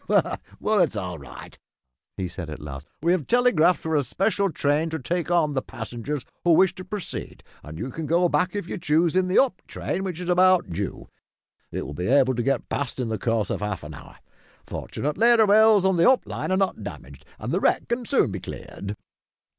[0.07, 1.55] "Well, it's all right,"
[2.17, 5.61] he said at last, "we have telegraphed for a special train to take on the
[5.61, 9.37] passengers who wish to proceed, and you can go back, if you choose, in the
[9.37, 11.07] up train, which is about due.
[11.71, 14.15] It will be able to get past in the course of half an hour.
[14.65, 18.31] Fortunately the rails of the up line are not damaged and the wreck can soon
[18.31, 18.97] be cleared."